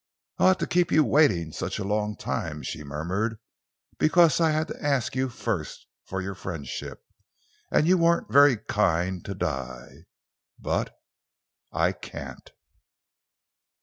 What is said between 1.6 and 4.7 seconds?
a long time," she murmured, "because I had